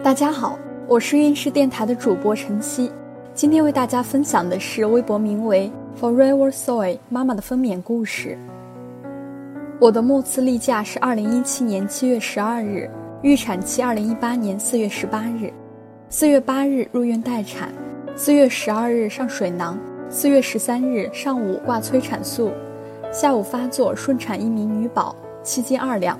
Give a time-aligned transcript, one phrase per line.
[0.00, 2.90] 大家好，我是运势电台的主播晨曦，
[3.34, 8.38] 今天为大家分享的是微博名为 Forever Soy 妈妈的分娩故事。
[9.80, 12.88] 我的末次例假是二零一七年七月十二日，
[13.22, 15.52] 预产期二零一八年四月十八日，
[16.08, 17.68] 四月八日入院待产，
[18.14, 19.76] 四月十二日上水囊，
[20.08, 22.52] 四月十三日上午挂催产素，
[23.12, 26.16] 下午发作顺产一名女宝，七斤二两。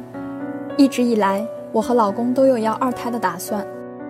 [0.77, 3.67] 一直以来，我和老公都有要二胎的打算。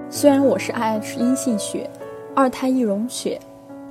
[0.08, 1.88] 虽然我是 IH 阴性血，
[2.34, 3.38] 二胎易溶血，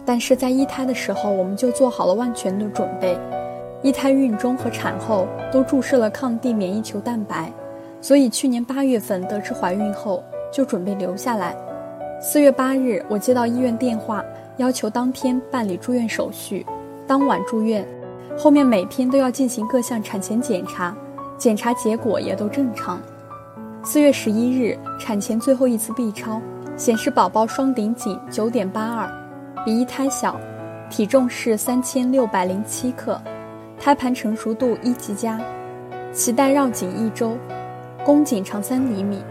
[0.06, 3.18] 但是在一胎的时候我们就做好了万全的准备。
[3.84, 7.52] 一胎孕中和产后都注射了抗地免疫球蛋白，
[8.02, 11.56] 所以去年八月份得知怀孕后就准备留下来。
[12.20, 14.24] 四月八日，我接到医院电话，
[14.58, 16.66] 要求当天办理住院手续，
[17.06, 17.88] 当晚住院。
[18.36, 20.96] 后面每天都要进行各项产前检查，
[21.38, 23.00] 检查结果也都正常。
[23.90, 26.42] 四月十一日，产前最后一次 B 超
[26.76, 29.10] 显示宝宝双顶颈九点八二，
[29.64, 30.38] 比一胎小，
[30.90, 33.18] 体重是三千六百零七克，
[33.80, 35.40] 胎盘成熟度一级佳，
[36.14, 37.38] 脐带绕颈一周，
[38.04, 39.24] 宫颈长三厘米。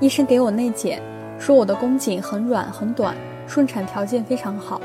[0.00, 0.98] 医生给我内检，
[1.38, 3.14] 说我的宫颈很软很短，
[3.46, 4.80] 顺产条件非常好。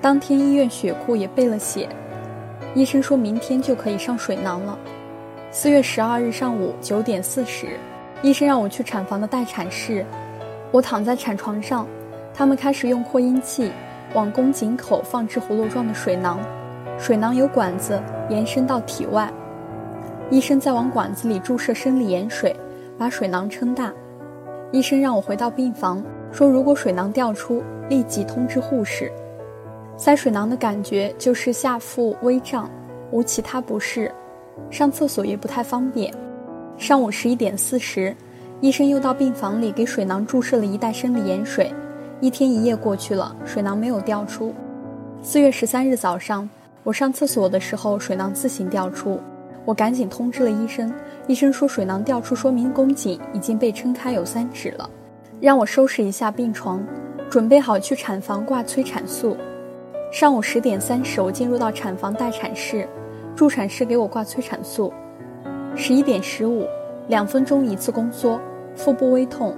[0.00, 1.86] 当天医院血库也备了血，
[2.74, 4.78] 医生说明天就可以上水囊了。
[5.50, 7.78] 四月十二日上午九点四十。
[8.22, 10.04] 医生让我去产房的待产室，
[10.72, 11.86] 我躺在产床上，
[12.34, 13.70] 他们开始用扩音器
[14.14, 16.40] 往宫颈口放置葫芦状的水囊，
[16.98, 18.00] 水囊有管子
[18.30, 19.30] 延伸到体外，
[20.30, 22.54] 医生再往管子里注射生理盐水，
[22.98, 23.92] 把水囊撑大。
[24.72, 29.12] 医生让我回到病房，说如果水囊掉出，立即通知护士。
[29.96, 32.68] 塞水囊的感觉就是下腹微胀，
[33.10, 34.12] 无其他不适，
[34.70, 36.12] 上厕所也不太方便。
[36.78, 38.14] 上午十一点四十，
[38.60, 41.72] 医生又到病房里给水囊注射了一袋生理盐水。
[42.20, 44.54] 一天一夜过去了，水囊没有掉出。
[45.22, 46.48] 四月十三日早上，
[46.82, 49.18] 我上厕所的时候，水囊自行掉出，
[49.64, 50.92] 我赶紧通知了医生。
[51.26, 54.88] 医生说水囊掉出说明宫颈已经被撑开有三指了，
[55.40, 56.84] 让我收拾一下病床，
[57.30, 59.34] 准备好去产房挂催产素。
[60.12, 62.86] 上午十点三十，我进入到产房待产室，
[63.34, 64.92] 助产士给我挂催产素。
[65.78, 66.66] 十一点十五，
[67.06, 68.40] 两分钟一次宫缩，
[68.74, 69.54] 腹部微痛。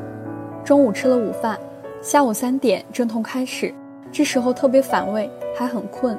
[0.64, 1.56] 中午吃了午饭，
[2.02, 3.72] 下午三点阵痛开始，
[4.10, 6.18] 这时候特别反胃，还很困，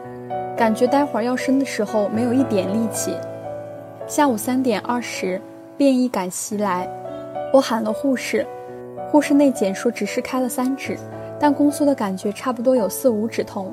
[0.56, 3.14] 感觉待会儿要生的时候没有一点力气。
[4.08, 5.40] 下午三点二十，
[5.76, 6.90] 变异感袭来，
[7.54, 8.48] 我喊了护士，
[9.12, 10.98] 护士内检说只是开了三指，
[11.38, 13.72] 但宫缩的感觉差不多有四五指痛。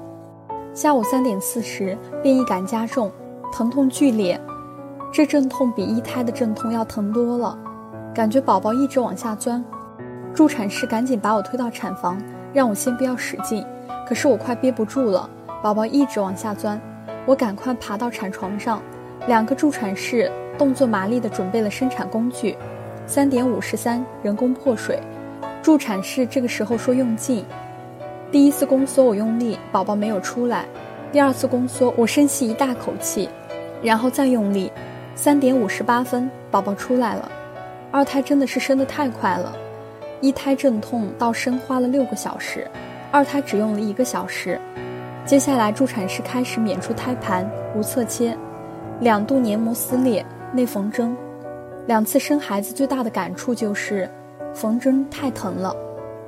[0.74, 3.10] 下午三点四十，变异感加重，
[3.52, 4.38] 疼痛剧烈。
[5.16, 7.58] 这阵痛比一胎的阵痛要疼多了，
[8.14, 9.64] 感觉宝宝一直往下钻。
[10.34, 12.20] 助产士赶紧把我推到产房，
[12.52, 13.64] 让我先不要使劲。
[14.06, 15.26] 可是我快憋不住了，
[15.62, 16.78] 宝宝一直往下钻，
[17.24, 18.82] 我赶快爬到产床上。
[19.26, 22.54] 两个助产士动作麻利地准备了生产工具。
[23.06, 25.00] 三点五十三，人工破水。
[25.62, 27.42] 助产士这个时候说用劲。
[28.30, 30.66] 第一次宫缩我用力，宝宝没有出来。
[31.10, 33.30] 第二次宫缩我深吸一大口气，
[33.82, 34.70] 然后再用力。
[35.18, 37.32] 三点五十八分，宝宝出来了。
[37.90, 39.56] 二胎真的是生得太快了，
[40.20, 42.70] 一胎阵痛到生花了六个小时，
[43.10, 44.60] 二胎只用了一个小时。
[45.24, 48.36] 接下来助产士开始娩出胎盘，无侧切，
[49.00, 51.16] 两度黏膜撕裂，内缝针。
[51.86, 54.06] 两次生孩子最大的感触就是，
[54.52, 55.74] 缝针太疼了。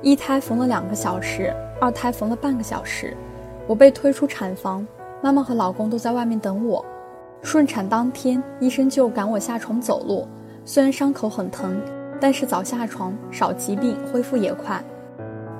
[0.01, 3.15] 一胎缝了两个小时，二胎缝了半个小时。
[3.67, 4.85] 我被推出产房，
[5.21, 6.83] 妈妈和老公都在外面等我。
[7.41, 10.27] 顺产当天，医生就赶我下床走路。
[10.65, 11.81] 虽然伤口很疼，
[12.19, 14.83] 但是早下床少疾病，恢复也快。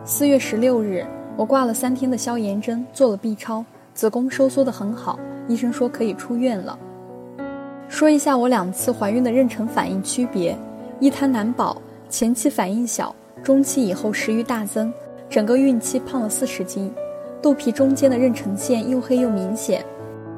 [0.04, 1.06] 四月十六日，
[1.38, 3.64] 我挂了三天的消炎针，做了 B 超，
[3.94, 5.18] 子宫收缩得很好，
[5.48, 6.78] 医生说可以出院了。
[7.88, 10.56] 说一下我两次怀孕的妊娠反应区别：
[11.00, 14.94] 一胎男宝前期反应小，中期以后食欲大增，
[15.30, 16.94] 整个孕期胖了四十斤，
[17.42, 19.84] 肚皮中间的妊娠线又黑又明显。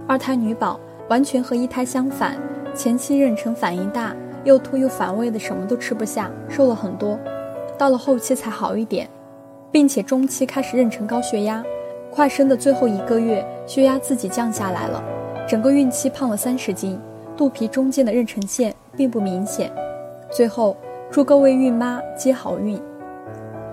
[0.07, 0.79] 二胎女宝。
[1.09, 2.37] 完全和一胎相反，
[2.73, 7.19] 前期妊娠反应大，又吐又反胃的，什么都吃不下，瘦了很多。
[7.77, 9.09] 到了后期才好一点，
[9.71, 11.63] 并且中期开始妊娠高血压，
[12.09, 15.03] 快生的最后一个月，血压自己降下来了，
[15.47, 16.99] 整个孕期胖了三十斤，
[17.35, 19.71] 肚皮中间的妊娠线并不明显。
[20.31, 20.77] 最后，
[21.09, 22.79] 祝各位孕妈皆好运。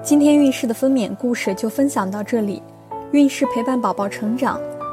[0.03, 2.63] 今天孕势的分娩故事就分享到这里，
[3.13, 4.61] 孕势陪伴宝宝成长。